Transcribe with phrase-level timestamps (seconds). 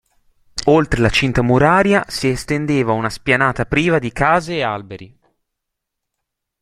[0.65, 5.15] Oltre la cinta muraria si estendeva una spianata priva di case a alberi.